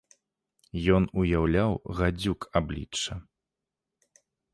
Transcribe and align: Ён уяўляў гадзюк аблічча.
Ён 0.97 1.03
уяўляў 1.23 1.71
гадзюк 1.99 2.47
аблічча. 2.61 3.13